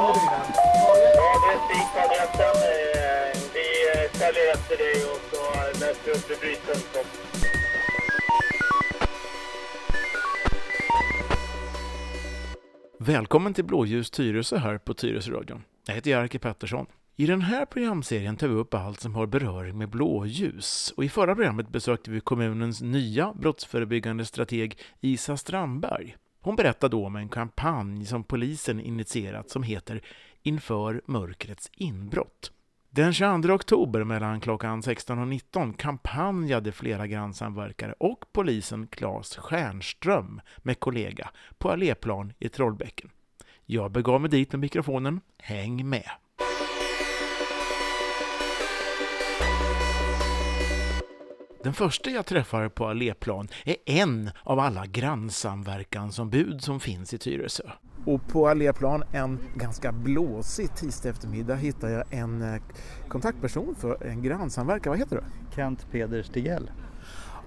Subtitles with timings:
[0.00, 0.46] under bilen.
[0.74, 0.94] Ja,
[2.08, 2.30] det är
[2.70, 5.42] eh, Vi eh, följer efter dig och så
[5.80, 6.76] läser vi upp rubriken.
[12.98, 15.64] Välkommen till Blåljus Tyresö här på Tyresöradion.
[15.86, 16.86] Jag heter Jerker Pettersson.
[17.16, 20.94] I den här programserien tar vi upp allt som har beröring med blåljus.
[20.96, 26.16] Och I förra programmet besökte vi kommunens nya brottsförebyggande strateg Isa Strandberg.
[26.42, 30.00] Hon berättade då om en kampanj som polisen initierat som heter
[30.42, 32.52] Inför mörkrets inbrott.
[32.90, 40.40] Den 22 oktober mellan klockan 16 och 19 kampanjade flera grannsamverkare och polisen Claes Stjernström
[40.58, 43.10] med kollega på Alléplan i Trollbäcken.
[43.66, 45.20] Jag begav mig dit med mikrofonen.
[45.38, 46.10] Häng med!
[51.62, 57.62] Den första jag träffar på Alléplan är en av alla grannsamverkansombud som finns i Tyresö.
[58.06, 62.62] Och på Alléplan en ganska blåsig tisdag eftermiddag hittar jag en eh,
[63.08, 64.90] kontaktperson för en grannsamverkan.
[64.90, 65.54] Vad heter du?
[65.54, 66.70] Kent Peder Stigell.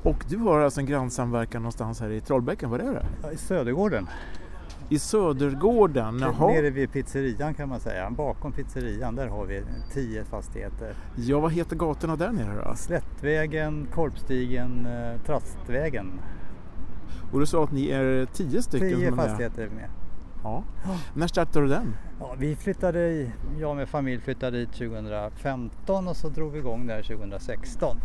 [0.03, 3.33] Och du har alltså en grannsamverkan någonstans här i Trollbäcken, var är det?
[3.33, 4.07] I Södergården.
[4.89, 6.47] I Södergården, jaha.
[6.47, 8.09] Nere vid pizzerian kan man säga.
[8.09, 10.93] Bakom pizzerian där har vi tio fastigheter.
[11.15, 12.75] Ja, vad heter gatorna där nere då?
[12.75, 16.11] Slättvägen, Korpstigen, eh, Trastvägen.
[17.31, 18.89] Och du sa att ni är tio stycken?
[18.89, 19.89] Tio är fastigheter är med.
[20.43, 20.63] Ja.
[21.13, 21.95] När startade du den?
[22.19, 26.87] Ja, vi flyttade, i- jag med familj flyttade dit 2015 och så drog vi igång
[26.87, 27.97] där 2016.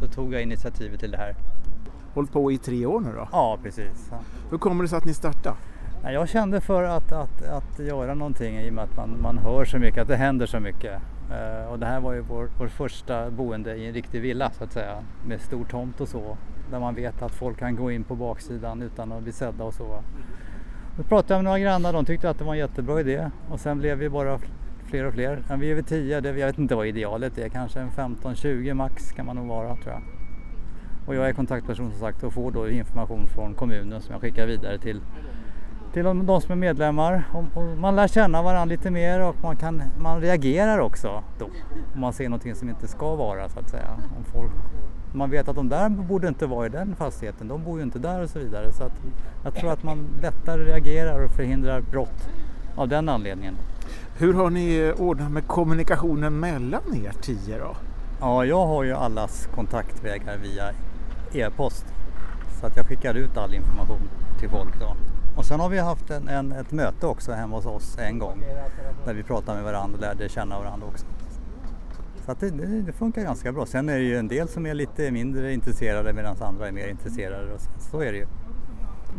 [0.00, 1.36] Då tog jag initiativet till det här.
[2.14, 3.28] Hållit på i tre år nu då?
[3.32, 4.10] Ja, precis.
[4.50, 5.56] Hur kommer det sig att ni startade?
[6.04, 9.38] Nej, Jag kände för att, att, att göra någonting i och med att man, man
[9.38, 11.02] hör så mycket, att det händer så mycket.
[11.30, 14.64] Eh, och det här var ju vår, vår första boende i en riktig villa så
[14.64, 15.04] att säga.
[15.26, 16.36] Med stor tomt och så.
[16.70, 19.74] Där man vet att folk kan gå in på baksidan utan att bli sedda och
[19.74, 20.02] så.
[20.96, 23.30] Då pratade jag med några grannar, de tyckte att det var en jättebra idé.
[23.50, 24.38] Och sen blev vi bara
[24.86, 25.42] fler och fler.
[25.48, 27.48] Ja, vi är väl tio, det, jag vet inte vad idealet är.
[27.48, 30.02] Kanske en 15-20 max kan man nog vara tror jag.
[31.06, 34.46] Och jag är kontaktperson som sagt och får då information från kommunen som jag skickar
[34.46, 35.00] vidare till
[35.92, 37.24] till de, som är medlemmar.
[37.32, 41.44] Och man lär känna varandra lite mer och man, kan, man reagerar också då.
[41.94, 43.88] Om man ser någonting som inte ska vara så att säga.
[44.16, 44.50] Om folk,
[45.12, 47.98] man vet att de där borde inte vara i den fastigheten, de bor ju inte
[47.98, 48.72] där och så vidare.
[48.72, 48.92] Så att
[49.44, 52.28] jag tror att man lättare reagerar och förhindrar brott
[52.76, 53.56] av den anledningen.
[54.18, 57.76] Hur har ni ordnat med kommunikationen mellan er tio då?
[58.20, 60.70] Ja, jag har ju allas kontaktvägar via
[61.32, 61.86] e-post.
[62.60, 64.08] Så att jag skickar ut all information
[64.40, 64.96] till folk då.
[65.36, 68.44] Och sen har vi haft en, en, ett möte också hemma hos oss en gång.
[69.04, 71.06] Där vi pratade med varandra och lärde känna varandra också.
[72.26, 72.50] Så det,
[72.86, 73.66] det, funkar ganska bra.
[73.66, 76.88] Sen är det ju en del som är lite mindre intresserade medan andra är mer
[76.88, 77.52] intresserade.
[77.52, 78.26] Och så, så är det ju.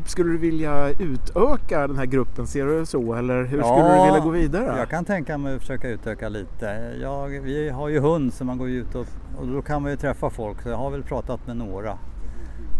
[0.05, 3.13] Skulle du vilja utöka den här gruppen, ser du det så?
[3.13, 4.77] Eller hur skulle du vilja gå vidare?
[4.77, 6.95] Jag kan tänka mig att försöka utöka lite.
[7.01, 9.07] Jag, vi har ju hund så man går ju ut och,
[9.39, 10.61] och då kan man ju träffa folk.
[10.61, 11.97] Så jag har väl pratat med några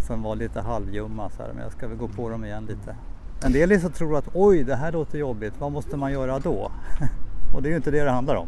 [0.07, 2.95] som var lite halvljumma så här, men jag ska väl gå på dem igen lite.
[3.45, 5.53] En del är så tror att oj, det här låter jobbigt.
[5.59, 6.71] Vad måste man göra då?
[7.53, 8.47] och det är ju inte det det handlar om.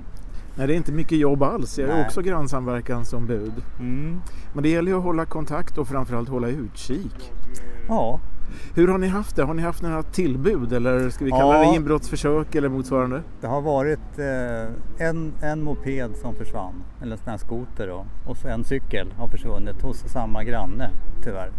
[0.58, 1.80] Nej, det är inte mycket jobb alls.
[1.80, 2.06] Jag är Nej.
[2.06, 3.54] också grannsamverkansombud.
[3.80, 4.22] Mm.
[4.54, 7.32] Men det gäller ju att hålla kontakt och framförallt hålla utkik.
[7.88, 8.20] Ja,
[8.76, 9.44] Hur har ni haft det?
[9.44, 11.70] Har ni haft några tillbud eller ska vi kalla Ja.
[11.72, 13.22] det inbrottsförsök eller motsvarande?
[13.42, 18.06] det har varit eh, en, en moped som försvann, eller en sån här skoter då.
[18.26, 20.90] Och så en cykel har försvunnit hos samma granne
[21.24, 21.52] tyvärr.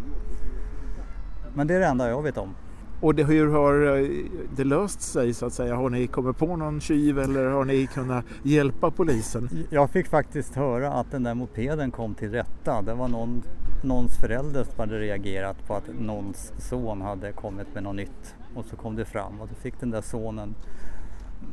[1.55, 2.55] Men det är det enda jag vet om.
[3.01, 4.09] Och det, hur har eh,
[4.57, 5.77] det löst sig så att säga?
[5.77, 9.67] Har ni kommit på någon tjuv eller har ni kunnat hjälpa polisen?
[9.71, 12.83] Jag fick faktiskt höra att den där mopeden kom till rätta.
[12.83, 13.43] Det var någon,
[13.83, 18.35] någons förälder som hade reagerat på att någons son hade kommit med något nytt.
[18.55, 20.55] Och så kom det fram och då fick den där sonen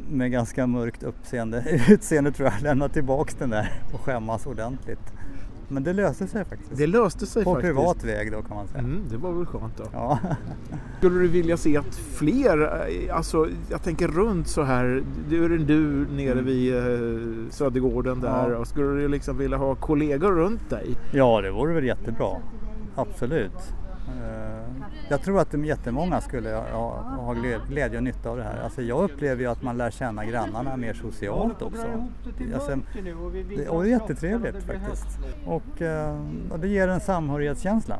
[0.09, 5.13] med ganska mörkt uppseende, utseende tror jag lämna tillbaks den där och skämmas ordentligt.
[5.73, 6.77] Men det löste sig faktiskt.
[6.77, 7.75] Det löste sig På faktiskt.
[7.75, 8.79] privat väg då kan man säga.
[8.79, 9.83] Mm, det var väl skönt då.
[9.93, 10.19] Ja.
[10.97, 12.61] Skulle du vilja se att fler,
[13.07, 16.45] eh, alltså jag tänker runt så här, du är du nere Mm.
[16.45, 18.57] vid eh, Södergården där Ja.
[18.57, 20.95] och skulle du liksom vilja ha kollegor runt dig?
[21.11, 22.29] ja, det vore väl jättebra.
[22.95, 23.73] Absolut.
[24.21, 24.63] Eh,
[25.09, 27.35] Jag tror att de jättemånga skulle ha,
[27.69, 28.61] glädje och nytta av det här.
[28.63, 31.87] Alltså jag upplever ju att man lär känna grannarna mer socialt också.
[32.53, 32.79] Alltså,
[33.55, 35.19] det, och det är jättetrevligt faktiskt.
[35.45, 36.19] Och, eh,
[36.51, 37.97] och det ger en samhörighetskänsla.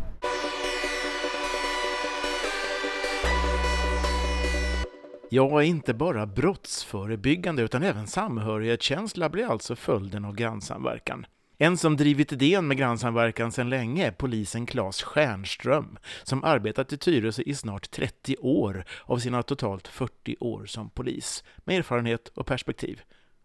[5.29, 11.25] Ja, inte bara brottsförebyggande utan även samhörighetskänsla blir alltså följden av grannsamverkan.
[11.63, 16.97] En som drivit idén med grannsamverkan sedan länge är polisen Claes Stjernström, som arbetat i
[16.97, 22.45] Tyresö i snart 30 år av sina totalt 40 år som polis, med erfarenhet och
[22.45, 23.01] perspektiv.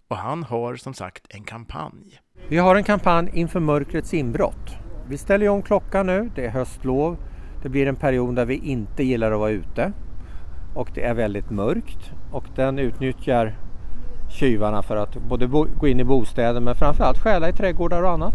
[0.08, 2.20] Och han har som sagt en kampanj.
[2.48, 4.76] Vi har en kampanj inför mörkrets inbrott.
[5.08, 7.16] Vi ställer om klockan nu, det är höstlov.
[7.62, 9.92] Det blir en period där vi inte gillar att vara ute
[10.74, 13.67] och det är väldigt mörkt och den utnyttjar
[14.28, 18.34] tjuvarna för att både gå in i bostäder men framförallt stjäla i trädgårdar och annat.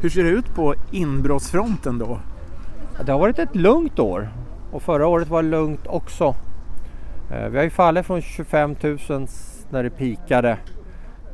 [0.00, 2.18] Hur ser det ut på inbrottsfronten då?
[3.04, 4.28] Det har varit ett lugnt år
[4.72, 6.34] och förra året var lugnt också.
[7.30, 8.98] Eh, vi har ju fallit från 25 000
[9.70, 10.58] när det pikade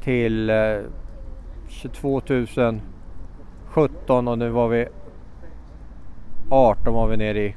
[0.03, 0.51] till
[1.69, 2.23] 22
[2.57, 2.81] 000
[3.77, 4.87] 17 och nu var vi
[6.51, 7.57] 18 var vi nere i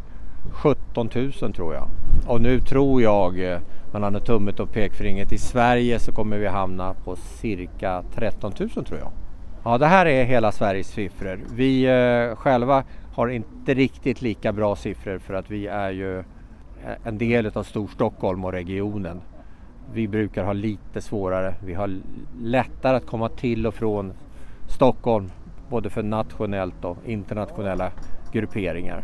[0.52, 1.88] 17 000 tror jag.
[2.28, 3.60] Och nu tror jag, eh,
[3.94, 9.00] mellan tummet och pekfingret, i Sverige så kommer vi hamna på cirka 13 000 tror
[9.00, 9.12] jag.
[9.64, 11.40] Ja, det här är hela Sveriges siffror.
[11.54, 12.84] Vi eh, själva
[13.14, 16.24] har inte riktigt lika bra siffror för att vi är ju eh,
[17.04, 19.22] en del av Storstockholm och regionen.
[19.94, 21.54] Vi brukar ha lite svårare.
[21.66, 22.00] Vi har
[22.42, 24.14] lättare att komma till och från
[24.68, 25.32] Stockholm
[25.70, 27.92] både för nationellt och internationella
[28.32, 29.04] grupperingar.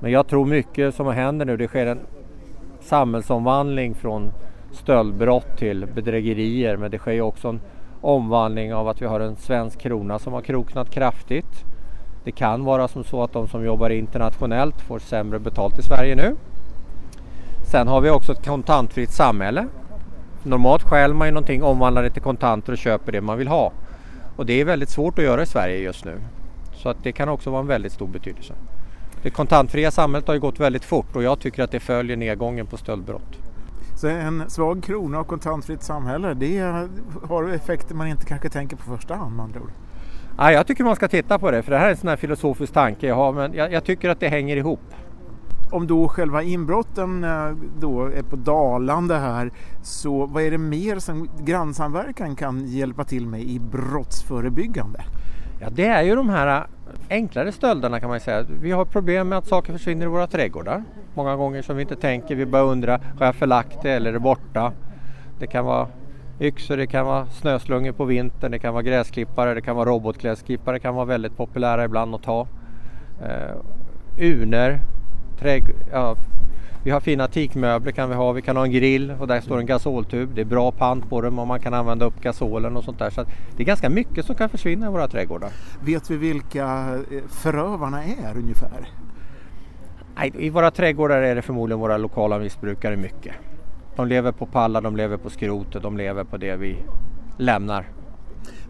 [0.00, 2.00] Men jag tror mycket som händer nu, det sker en
[2.82, 4.32] samhällsomvandling från
[4.72, 7.60] stöldbrott till bedrägerier men det sker också en
[8.00, 11.64] omvandling av att vi har en svensk krona som har kroknat kraftigt.
[12.24, 16.14] Det kan vara som så att de som jobbar internationellt får sämre betalt i Sverige
[16.14, 16.36] nu.
[17.70, 19.66] Sen har vi också ett kontantfritt samhälle.
[20.42, 23.72] Normalt stjäl man ju någonting, omvandlar det till kontanter och köper det man vill ha.
[24.36, 26.20] Och det är väldigt svårt att göra i Sverige just nu.
[26.74, 28.54] Så att det kan också vara en väldigt stor betydelse.
[29.22, 32.66] Det kontantfria samhället har ju gått väldigt fort och jag tycker att det följer nedgången
[32.66, 33.38] på stöldbrott.
[33.96, 36.58] Så en svag krona och kontantfritt samhälle, det
[37.28, 39.70] har effekter man inte kanske tänker på första hand med andra ord?
[40.38, 42.16] Ja, jag tycker man ska titta på det för det här är en sån här
[42.16, 44.80] filosofisk tanke jag har men jag, jag tycker att det hänger ihop
[45.72, 49.52] om då själva inbrotten eh, då är på dalande här
[49.82, 55.00] så vad är det mer som grannsamverkan kan hjälpa till med i brottsförebyggande?
[55.62, 56.64] Ja, det är ju de här äh,
[57.10, 58.44] enklare stölderna kan man säga.
[58.60, 60.84] Vi har problem med att saker försvinner i våra trädgårdar.
[61.14, 62.34] Många gånger som vi inte tänker.
[62.34, 64.72] Vi börjar undra, har jag förlagt det eller är det borta?
[65.38, 65.88] Det kan vara
[66.40, 70.76] yxor, det kan vara snöslungor på vintern, det kan vara gräsklippare, det kan vara robotgräsklippare,
[70.76, 72.46] det kan vara väldigt populära ibland att ta.
[73.20, 73.56] Äh, uh,
[74.18, 74.80] urner,
[75.38, 76.16] trädg ja,
[76.84, 79.58] vi har fina teakmöbler kan vi ha, vi kan ha en grill och där står
[79.58, 80.34] en gasoltub.
[80.34, 83.10] Det är bra pant på dem och man kan använda upp gasolen och sånt där.
[83.10, 83.24] Så
[83.56, 85.50] det är ganska mycket som kan försvinna i våra trädgårdar.
[85.84, 86.64] Vet vi vilka
[87.10, 88.88] eh, förövarna är ungefär?
[90.16, 93.34] Nej, I våra trädgårdar är det förmodligen våra lokala missbrukare mycket.
[93.96, 96.76] De lever på pallar, de lever på skrotet, de lever på det vi
[97.38, 97.86] lämnar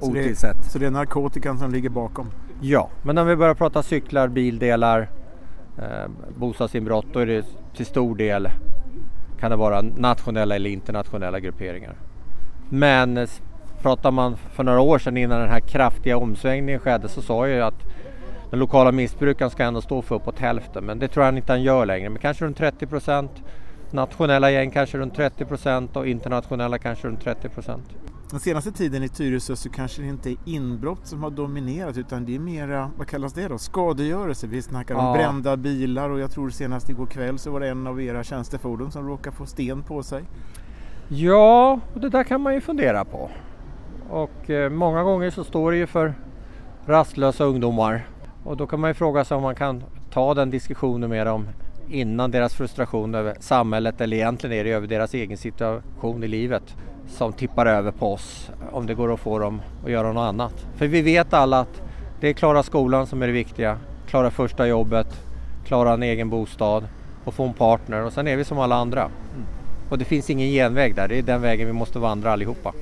[0.00, 0.64] otillsett.
[0.64, 2.26] Så, så det är narkotikan som ligger bakom?
[2.60, 5.08] Ja, men när vi börjar prata cyklar, bildelar,
[5.82, 7.46] eh, bostadsinbrott då är det
[7.76, 8.48] till stor del
[9.40, 11.94] kan det vara nationella eller internationella grupperingar.
[12.68, 13.28] Men eh,
[13.82, 17.56] pratar man för några år sedan innan den här kraftiga omsvängningen skedde så sa jag
[17.56, 17.82] ju att
[18.50, 21.62] den lokala missbrukaren ska ändå stå för uppåt hälften men det tror jag inte han
[21.62, 22.08] gör längre.
[22.08, 23.30] Men kanske runt 30 procent.
[23.90, 27.84] Nationella gäng kanske runt 30 procent och internationella kanske runt 30 procent.
[28.32, 32.24] Den senaste tiden i Tyresö så kanske det inte är inbrott som har dominerat utan
[32.24, 34.46] det är mera, vad kallas det då, skadegörelse.
[34.46, 37.86] Vi snackar om brända bilar och jag tror senast igår kväll så var det en
[37.86, 40.24] av era tjänstefordon som råkade få sten på sig.
[41.08, 43.30] Ja, det där kan man ju fundera på.
[44.10, 46.14] Och eh, många gånger så står det ju för
[46.86, 48.08] rastlösa ungdomar
[48.44, 51.48] och då kan man ju fråga sig om man kan ta den diskussionen med dem
[51.88, 56.76] innan deras frustration över samhället eller egentligen är det över deras egen situation i livet
[57.12, 60.66] som tippar över på oss om det går att få dem att göra något annat.
[60.76, 61.82] För vi vet alla att
[62.20, 65.06] det är klara skolan som är det viktiga, klara första jobbet,
[65.66, 66.88] klara en egen bostad
[67.24, 69.02] och få en partner och sen är vi som alla andra.
[69.02, 69.46] Mm.
[69.88, 72.72] Och det finns ingen genväg där, det är den vägen vi måste vandra allihopa.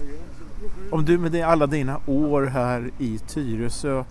[0.93, 4.05] Om du med alla dina år här i Tyresö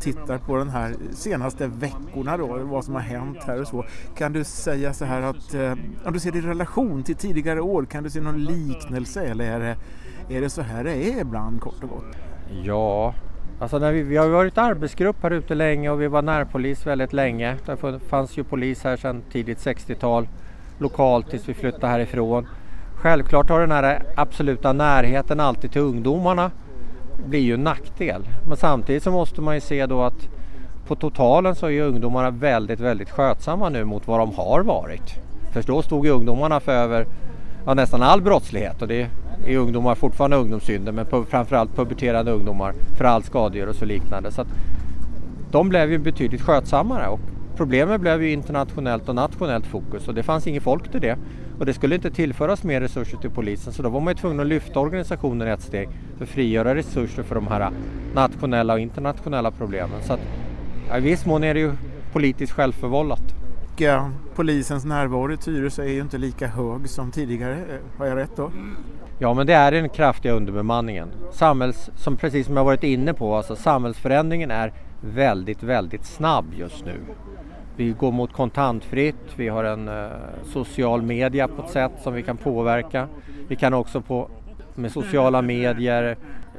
[0.00, 3.84] tittar på den här senaste veckorna då, vad som har hänt här och så.
[4.16, 5.72] Kan du säga så här att eh,
[6.04, 9.44] om du ser det i relation till tidigare år, kan du se någon liknelse eller
[9.44, 9.76] är det,
[10.36, 12.16] är det så här det är ibland kort och gott?
[12.64, 13.14] Ja,
[13.60, 17.12] alltså när vi, vi har varit arbetsgrupp här ute länge och vi var närpolis väldigt
[17.12, 17.56] länge.
[17.66, 20.28] Det fanns ju polis här sedan tidigt 60-tal
[20.78, 22.46] lokalt tills vi flyttade härifrån.
[23.02, 26.50] Självklart har den här absoluta närheten alltid till ungdomarna
[27.26, 28.28] blir ju en nackdel.
[28.48, 30.28] Men samtidigt så måste man ju se då att
[30.86, 35.14] på totalen så är ju ungdomarna väldigt, väldigt skötsamma nu mot vad de har varit.
[35.52, 37.06] För då stod ju ungdomarna för över
[37.66, 39.08] ja, nästan all brottslighet och det
[39.46, 44.32] är ungdomar fortfarande ungdomssynder men pu- framförallt puberterande ungdomar för all skadegörelse och liknande.
[44.32, 44.48] Så att
[45.50, 47.20] de blev ju betydligt skötsammare och
[47.56, 51.16] problemet blev ju internationellt och nationellt fokus och det fanns inget folk till det.
[51.60, 54.46] Och det skulle inte tillföras mer resurser till polisen så då var man tvungen att
[54.46, 57.70] lyfta organisationen ett steg för att frigöra resurser för de här
[58.14, 60.02] nationella och internationella problemen.
[60.02, 60.20] Så att,
[60.88, 61.72] ja, i viss mån är det ju
[62.12, 63.22] politiskt självförvållat.
[63.74, 67.54] Och, eh, polisens närvaro i Tyresö är ju inte lika hög som tidigare.
[67.54, 68.50] Eh, Har jag rätt då?
[69.18, 71.08] Ja men det är den kraftiga underbemanningen.
[71.32, 76.84] Samhälls, som precis som jag varit inne på, alltså samhällsförändringen är väldigt, väldigt snabb just
[76.84, 76.94] nu.
[77.80, 80.10] Vi går mot kontantfritt, vi har en eh,
[80.44, 83.08] social media på ett sätt som vi kan påverka.
[83.48, 84.28] Vi kan också på,
[84.74, 86.16] med sociala medier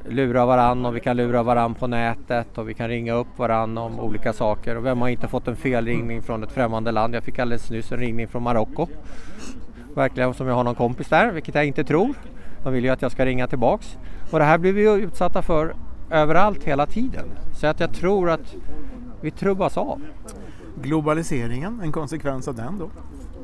[0.09, 3.77] lura varann och vi kan lura varann på nätet och vi kan ringa upp varann
[3.77, 4.77] om olika saker.
[4.77, 7.15] Och vem har inte fått en felringning från ett främmande land?
[7.15, 8.87] Jag fick alldeles nyss en ringning från Marocko.
[9.95, 12.15] Verkligen som jag har någon kompis där, vilket jag inte tror.
[12.63, 13.97] De vill ju att jag ska ringa tillbaks.
[14.31, 15.75] Och det här blir vi ju utsatta för
[16.11, 17.25] överallt hela tiden.
[17.53, 18.55] Så att jag tror att
[19.21, 20.01] vi trubbas av.
[20.75, 22.89] Globaliseringen, en konsekvens av den då?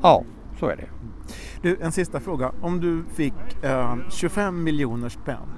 [0.02, 0.24] Ja,
[0.60, 0.88] så är det.
[1.62, 2.52] Du, en sista fråga.
[2.60, 5.48] Om du fick eh, 25 miljoner spänn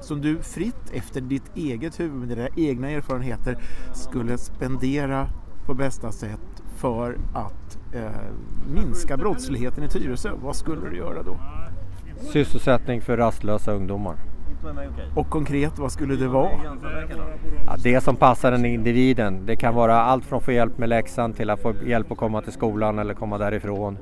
[0.00, 3.58] som du fritt efter ditt eget huvud med dina egna erfarenheter
[3.92, 5.28] skulle spendera
[5.66, 8.10] på bästa sätt för att eh,
[8.74, 10.30] minska brottsligheten i Tyresö.
[10.42, 11.36] Vad skulle du göra då?
[12.32, 14.16] Sysselsättning för rastlösa ungdomar.
[15.14, 16.50] Och konkret, vad skulle det vara?
[17.66, 19.46] Ja, det som passar den individen.
[19.46, 22.18] Det kan vara allt från att få hjälp med läxan till att få hjälp att
[22.18, 23.98] komma till skolan eller komma därifrån.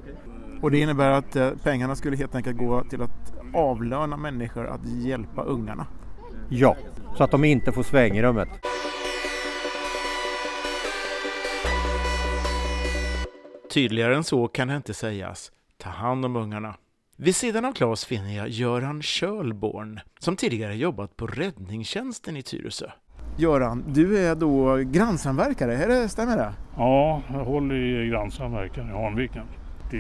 [0.63, 4.87] Och det innebär att eh, pengarna skulle helt enkelt gå till att avlöna människor att
[4.87, 5.87] hjälpa ungarna.
[6.49, 6.77] Ja,
[7.17, 8.49] så att de inte får svängrummet.
[13.75, 15.53] Tydligare än så kan det inte sägas.
[15.79, 16.75] Ta hand om ungarna.
[17.21, 22.87] Vid sidan av Claes finner jag Göran Kjölborn, som tidigare jobbat på räddningstjänsten i Tyresö.
[23.37, 26.53] Göran, du är då grannsamverkare, är det, stämmer det?
[26.77, 29.43] Ja, jag håller i grannsamverkan i Hanviken.
[29.93, 29.97] I,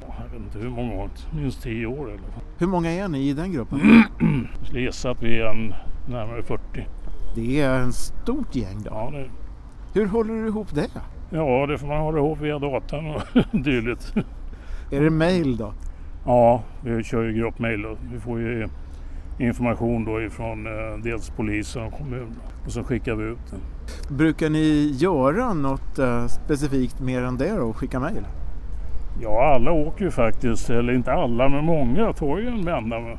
[0.00, 2.20] jag vet inte hur många år, minst tio år eller
[2.58, 3.80] Hur många är ni i den gruppen?
[4.58, 5.74] Jag skulle gissa att vi är en,
[6.08, 6.62] närmare 40.
[7.34, 8.90] Det är en stort gäng då.
[8.90, 9.30] Ja, det,
[10.00, 10.90] Hur håller du ihop det?
[11.30, 14.14] ja, det får man hålla ihop via datan och dylikt.
[14.92, 15.72] Är det mail då?
[16.26, 18.68] Ja, vi kör ju gruppmail och vi får ju
[19.38, 23.60] information då ifrån eh, dels polisen och kommunen och så skickar vi ut den.
[24.16, 27.72] Brukar ni göra något eh, specifikt mer än det då?
[27.72, 28.26] Skicka mail?
[29.20, 33.18] Ja, alla åker ju faktiskt, eller inte alla men många tar ju en vända med,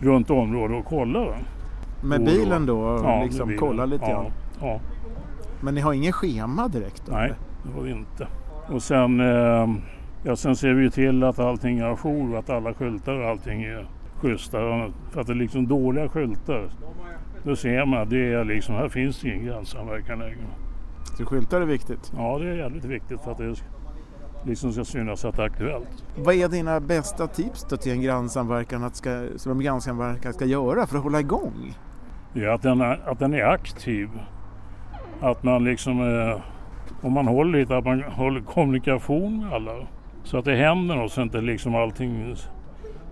[0.00, 1.36] runt området och kollar.
[2.04, 2.26] Med då.
[2.26, 2.78] bilen då?
[2.78, 3.60] Och med liksom bilen.
[3.60, 4.32] kolla lite ja, grann?
[4.60, 4.80] Ja,
[5.60, 7.02] Men ni har ingen schema direkt?
[7.06, 7.36] Då, nej eller?
[7.62, 8.26] det har vi inte.
[8.68, 9.68] Och sen, eh,
[10.24, 13.62] ja, sen ser vi ju till att allting är ajour, att alla skyltar och allting
[13.62, 13.86] är
[14.20, 14.58] schyssta.
[15.10, 16.70] För att det är liksom dåliga skyltar.
[17.42, 20.46] Då ser man att det är liksom, här finns det ingen grannsamverkan längre.
[21.18, 22.12] Så skyltar är viktigt.
[22.16, 23.54] Ja, det är jävligt viktigt för att det
[24.44, 26.04] liksom ska synas att det är aktuellt.
[26.16, 30.44] Vad är dina bästa tips då till en grannsamverkan att ska, som en grannsamverkan ska
[30.44, 31.74] göra för att hålla igång?
[32.34, 34.08] Är att den är, att den är aktiv.
[35.20, 36.40] Att man liksom, eh,
[37.02, 39.72] om man håller lite, att man håller kommunikation med alla.
[40.24, 42.34] Så att det händer något så inte liksom allting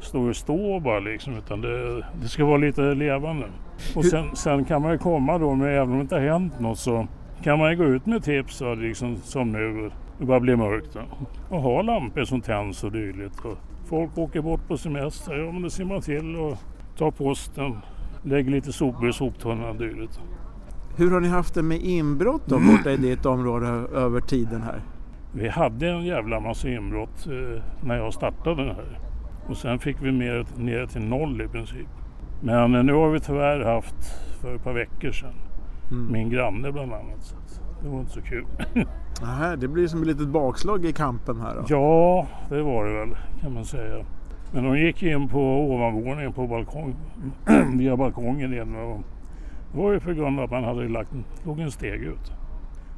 [0.01, 1.37] står och stå bara liksom.
[1.37, 3.47] Utan det, det ska vara lite levande.
[3.97, 6.61] Och sen, sen kan man ju komma då med, även om det inte har hänt
[6.61, 7.07] något så
[7.43, 9.91] kan man ju gå ut med tips så liksom, som nu.
[10.19, 11.01] Det bara blir mörkt då.
[11.57, 13.45] Och ha lampor som tänds och dylikt.
[13.45, 16.59] Och folk åker bort på semester, ja men det ser man till och
[16.99, 17.77] tar posten.
[18.23, 20.21] Lägger lite sopor i soptunnan och dylikt.
[20.97, 24.81] Hur har ni haft det med inbrott då borta i ditt område över tiden här?
[25.35, 28.99] Vi hade en jävla massa inbrott eh, när jag startade det här.
[29.49, 31.89] Och sen fick vi mer, ner till noll i princip.
[32.41, 35.35] Men eh, nu har vi tyvärr haft för ett par veckor sedan
[35.91, 36.13] Mm.
[36.13, 37.23] min granne bland annat.
[37.23, 37.37] Så
[37.83, 38.45] det var inte så kul.
[39.23, 41.63] Nähä, det blir som ett litet bakslag i kampen här då.
[41.69, 44.05] Ja, det var det väl kan man säga.
[44.53, 46.95] Men de gick in på ovanvåningen på balkong,
[47.79, 48.77] via balkongen in.
[48.77, 49.01] Och
[49.73, 51.11] det var ju på grund av att man hade lagt
[51.45, 52.33] låg en steg ut.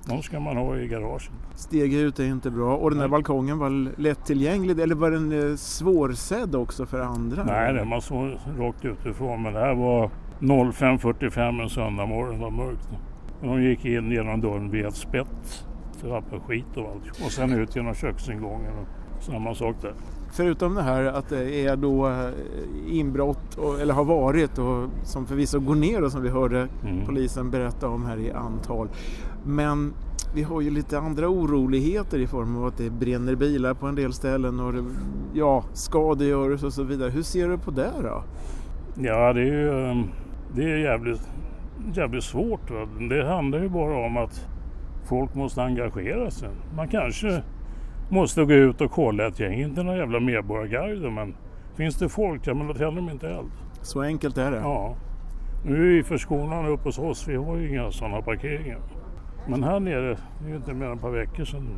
[0.08, 1.32] De ska man ha i garagen.
[1.54, 3.11] Steg ut är inte bra och den här Nej.
[3.11, 7.44] balkongen var lättillgänglig eller var den eh, svårsedd också för andra?
[7.44, 9.42] Nej, det var så rakt utifrån.
[9.42, 12.34] Men det här var 05.45 en söndag morgon.
[12.34, 12.88] Det var mörkt.
[13.42, 15.66] De gick in genom dörren via ett spett.
[16.30, 17.25] På skit och allt.
[17.25, 18.73] Och sen ut genom köksingången.
[18.73, 19.94] Och samma sak där.
[20.36, 22.28] Förutom det här att det är då eh,
[22.88, 27.06] inbrott, och, eller har varit och som förvisso går ner och som vi hörde Mm.
[27.06, 28.88] polisen berätta om här i antal.
[29.46, 29.92] Men
[30.34, 33.94] vi har ju lite andra oroligheter i form av att det bränner bilar på en
[33.94, 34.84] del ställen och det
[35.34, 37.10] ja, skadegörelse och så vidare.
[37.10, 38.22] Hur ser du på det då?
[38.94, 40.02] Ja, det är ju ehm,
[40.54, 41.28] det är jävligt,
[41.94, 42.70] jävligt svårt.
[42.70, 42.88] Va?
[43.10, 44.46] Det handlar ju bara om att
[45.08, 46.48] folk måste engagera sig.
[46.76, 47.42] Man kanske
[48.08, 51.34] måste gå ut och kolla ett gäng, inte några jävla medborgarguider men
[51.76, 53.50] finns det folk, ja men då tänder de inte eld.
[53.82, 54.56] Så enkelt är det.
[54.58, 54.96] Ja.
[55.64, 58.78] Nu är vi förskonade uppe hos oss, vi har ju inga sådana parkeringar.
[59.49, 61.68] Men här nere, det är ju inte mer än ett par veckor sedan.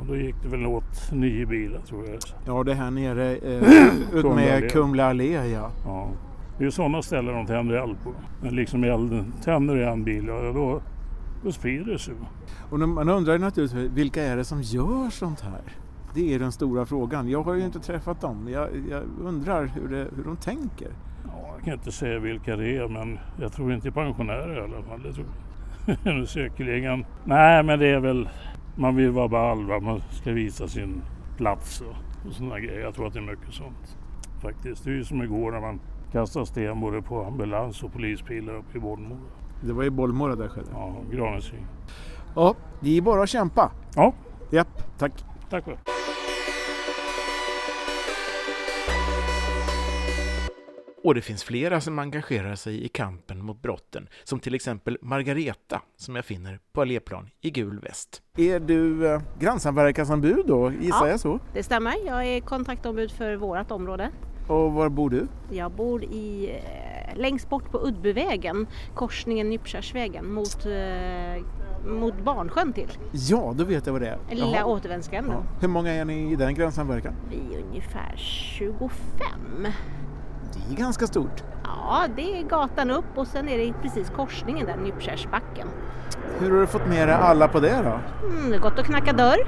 [0.00, 2.18] Och då gick det väl åt nio bilar tror jag.
[2.46, 3.62] Ja, det är här nere eh,
[4.12, 4.60] ut Kumla allé.
[4.60, 5.48] med Kumla allé.
[5.48, 5.70] Ja.
[5.84, 6.08] Ja.
[6.58, 8.12] Det är ju sådana ställen de tänder eld på.
[8.48, 10.80] Liksom elden tänder i en bil, ja, då,
[11.52, 12.14] sig.
[12.70, 15.62] Och man undrar naturligtvis vilka är det som gör sånt här?
[16.14, 17.28] Det är den stora frågan.
[17.28, 18.48] Jag har ju inte träffat dem.
[18.52, 20.88] Jag, jag undrar hur, det, hur de tänker.
[21.24, 24.82] Ja, jag kan inte säga vilka det är men jag tror inte pensionärer i alla
[24.82, 25.02] fall.
[25.02, 26.28] Det tror jag.
[26.28, 27.04] Säkerligen.
[27.24, 28.28] Nej men det är väl
[28.76, 29.80] man vill vara ball va?
[29.80, 31.02] man ska visa sin
[31.36, 32.80] plats och, och sådana grejer.
[32.80, 33.96] Jag tror att det är mycket sånt
[34.42, 34.84] faktiskt.
[34.84, 35.80] Det är ju som igår när man
[36.12, 39.18] kastade sten både på ambulans och polisbilar uppe i Bollmora.
[39.66, 40.68] Det var i Bollmora där skedde.
[40.72, 41.66] Ja, Granäsring.
[42.34, 43.72] Ja, det är bara att kämpa.
[43.96, 44.14] Ja,
[44.50, 45.12] Japp, tack.
[45.50, 45.78] tack för det.
[51.04, 55.82] Och det finns flera som engagerar sig i kampen mot brotten, som till exempel Margareta,
[55.96, 58.22] som jag finner på Alléplan i gul väst.
[58.36, 61.10] Är du eh, grannsamverkansombud då, gissar Ja.
[61.10, 61.38] jag så?
[61.52, 61.94] Det stämmer.
[62.06, 64.10] Jag är kontaktombud för vårt område.
[64.46, 65.26] Och var bor du?
[65.50, 71.42] Jag bor i, eh, längst bort på Uddbyvägen, korsningen Nyppkärrsvägen mot, eh,
[71.92, 72.92] mot Barnsjön till.
[73.12, 74.18] Ja, då vet jag vad det är.
[74.28, 74.64] Den lilla Jaha.
[74.64, 75.32] återvändsgränden.
[75.32, 75.60] Ja.
[75.60, 77.14] Hur många är ni i den grannsamverkan?
[77.30, 78.90] Vi är ungefär 25.
[80.54, 81.42] Det är ganska stort.
[81.64, 85.68] Ja, det är gatan upp och sen är det precis korsningen där, Nyppkärrsbacken.
[86.38, 88.26] Hur har du fått med dig alla på det då?
[88.28, 89.38] Mm, det är gott att knacka dörr.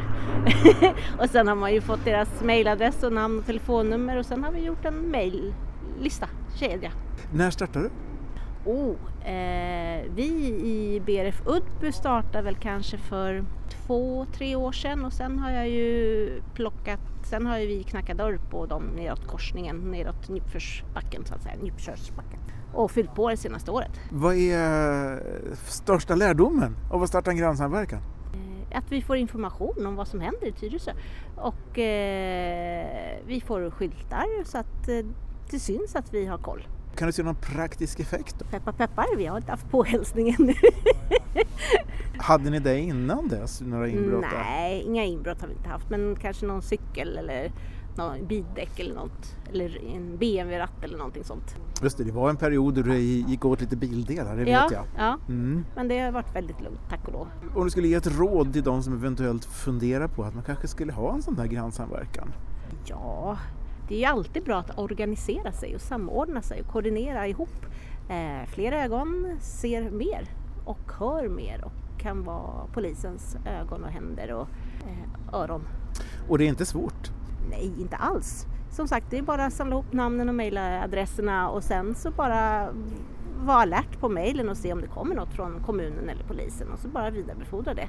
[1.18, 4.52] och sen har man ju fått deras mejladress och namn och telefonnummer och sen har
[4.52, 6.90] vi gjort en mejllista, kedja.
[7.32, 7.90] När startade du?
[8.70, 8.94] Oh,
[9.30, 10.25] eh, vi
[10.64, 13.44] i BRF Uddby startade väl kanske för
[13.87, 18.19] två, tre år sedan och sen har jag ju plockat, sen har ju vi knackat
[18.19, 22.41] dörr på dem neråt korsningen, neråt Nyppförsbacken så att säga, Nyppkörsbacken.
[22.75, 24.00] Och fyllt på det senaste året.
[24.10, 27.99] Vad är eh, största lärdomen av att starta en grannsamverkan?
[28.71, 30.93] Eh, Att vi får information om vad som händer i Tyresö
[31.37, 35.06] och eh, vi får skyltar så att eh,
[35.50, 36.67] det syns att vi har koll.
[36.97, 38.37] Kan du se någon praktisk effekt?
[38.39, 38.45] Då?
[38.45, 40.54] Peppar peppar, vi har inte haft påhälsning ännu.
[42.19, 44.23] Hade ni det innan dess, några inbrott?
[44.23, 44.39] där?
[44.50, 47.52] Nej, inga inbrott har vi inte haft men kanske någon cykel eller
[47.97, 49.37] någon bildäck eller något.
[49.52, 51.56] Eller en BMW-ratt eller någonting sånt.
[51.82, 54.73] Just det, det var en period då det gick åt lite bildelar, det ja, vet
[54.73, 54.85] jag.
[54.99, 55.65] ja, Mm.
[55.76, 57.28] men det har varit väldigt lugnt tack och lov.
[57.54, 60.69] Om du skulle ge ett råd till de som eventuellt funderar på att man kanske
[60.69, 62.32] skulle ha en sån här grannsamverkan?
[62.85, 63.39] Ja,
[63.88, 67.66] det är ju alltid bra att organisera sig och samordna sig och koordinera ihop.
[68.08, 70.28] Eh, fler ögon ser mer
[70.64, 74.49] och hör mer och kan vara polisens ögon och händer och
[74.86, 75.62] eh, öron.
[76.28, 77.10] Och det är inte svårt.
[77.50, 78.46] Nej, inte alls.
[78.70, 82.68] Som sagt, det är bara att samla ihop namnen och mejladresserna och sen så bara
[83.44, 86.78] vara alert på mejlen och se om det kommer något från kommunen eller polisen och
[86.78, 87.88] så bara vidarebefordra det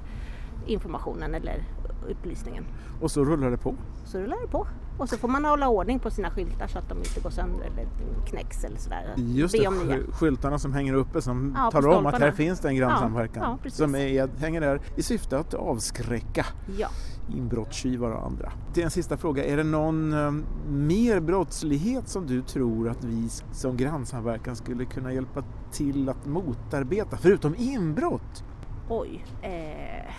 [0.65, 1.63] informationen eller
[2.10, 2.65] upplysningen.
[3.01, 3.75] Och så rullar det på.
[4.05, 4.67] Så rullar det på.
[4.97, 7.65] Och så får man hålla ordning på sina skyltar så att de inte går sönder
[7.65, 7.88] eller
[8.25, 9.13] knäcks eller sådär.
[9.17, 12.67] Just det, sky- skyltarna som hänger uppe som Ja, talar om att här finns det
[12.67, 13.57] en grannsamverkan.
[13.63, 16.45] Ja, som är, hänger där i syfte att avskräcka
[16.77, 16.88] Ja.
[17.36, 18.51] inbrottstjuvar och andra.
[18.75, 19.45] Är en sista fråga.
[19.45, 20.31] Är det någon eh,
[20.69, 27.17] mer brottslighet som du tror att vi som grannsamverkan skulle kunna hjälpa till att motarbeta?
[27.17, 28.43] Förutom inbrott?
[28.89, 29.25] Oj.
[29.41, 30.13] Eh,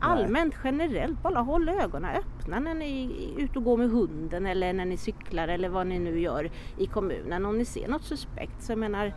[0.00, 3.04] allmänt generellt, bara håll ögonen öppna när ni
[3.38, 6.50] är ute och går med hunden eller när ni cyklar eller vad ni nu gör
[6.78, 7.46] i kommunen.
[7.46, 9.14] Om ni ser något suspekt så jag menar,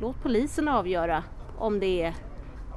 [0.00, 1.24] låt polisen avgöra
[1.58, 2.14] om det är,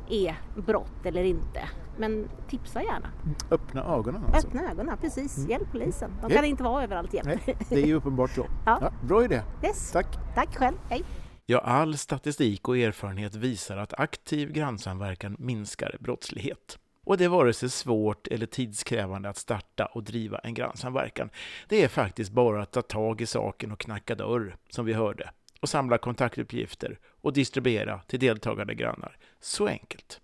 [0.10, 1.62] är brott eller inte.
[1.98, 3.10] Men tipsa gärna.
[3.52, 4.48] Öppna ögonen alltså.
[4.48, 5.50] Öppna ögonen, precis.
[5.50, 6.12] Hjälp polisen.
[6.22, 6.36] De Ja.
[6.36, 7.30] kan inte vara överallt jämt.
[7.70, 8.46] Det är ju uppenbart så.
[8.66, 8.78] Ja.
[8.82, 9.42] Ja, bra idé.
[9.64, 9.92] Yes.
[9.92, 10.18] Tack.
[10.36, 10.76] Tack själv.
[10.90, 11.04] Hej.
[11.46, 16.78] Ja, all statistik och erfarenhet visar att aktiv grannsamverkan minskar brottslighet.
[17.12, 21.30] Och det är vare sig svårt eller tidskrävande att starta och driva en grannsamverkan.
[21.68, 25.30] Det är faktiskt bara att ta tag i saken och knacka dörr, som vi hörde,
[25.62, 29.18] och samla kontaktuppgifter och distribuera till deltagande grannar.
[29.40, 30.22] Så enkelt.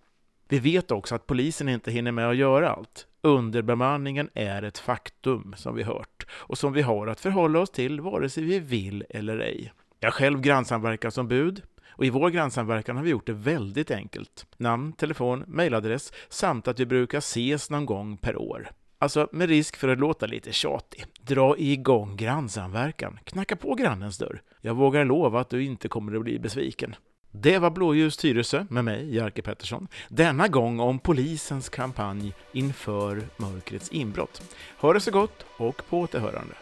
[0.47, 3.07] Vi vet också att polisen inte hinner med att göra allt.
[3.21, 8.01] Underbemanningen är ett faktum, som vi hört, och som vi har att förhålla oss till
[8.01, 9.73] vare sig vi vill eller ej.
[9.99, 14.45] Jag är själv grannsamverkansombud och i vår grannsamverkan har vi gjort det väldigt enkelt.
[14.57, 18.69] Namn, telefon, mejladress samt att vi brukar ses någon gång per år.
[18.99, 24.41] Alltså, med risk för att låta lite tjatig, dra igång grannsamverkan, knacka på grannens dörr.
[24.61, 26.95] Jag vågar lova att du inte kommer att bli besviken.
[27.31, 29.87] Det var Blåljus Tyresö med mig, Jerker Pettersson.
[30.09, 34.55] Denna gång om polisens kampanj inför mörkrets inbrott.
[34.79, 36.53] Ha det så gott och på återhörande.